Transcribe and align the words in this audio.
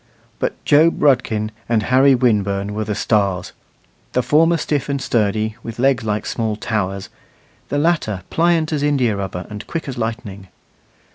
But 0.39 0.55
Job 0.65 0.99
Rudkin 0.99 1.51
and 1.69 1.83
Harry 1.83 2.15
Winburn 2.15 2.73
were 2.73 2.85
the 2.85 2.95
stars 2.95 3.53
the 4.13 4.23
former 4.23 4.57
stiff 4.57 4.89
and 4.89 4.99
sturdy, 4.99 5.55
with 5.61 5.77
legs 5.77 6.03
like 6.03 6.25
small 6.25 6.55
towers; 6.55 7.09
the 7.69 7.77
latter 7.77 8.23
pliant 8.31 8.73
as 8.73 8.81
indiarubber 8.81 9.45
and 9.47 9.67
quick 9.67 9.87
as 9.87 9.99
lightning. 9.99 10.47